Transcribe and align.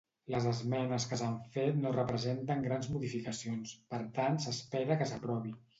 Les 0.35 0.45
esmenes 0.51 1.05
que 1.11 1.19
s'han 1.21 1.35
fet 1.57 1.77
no 1.83 1.93
representen 1.97 2.67
grans 2.69 2.91
modificacions, 2.97 3.79
per 3.95 4.05
tant 4.19 4.45
s'espera 4.47 5.01
que 5.03 5.15
s'aprovi. 5.15 5.59